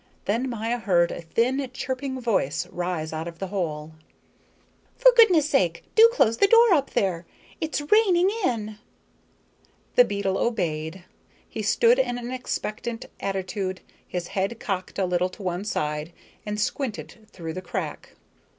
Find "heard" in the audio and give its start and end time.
0.79-1.11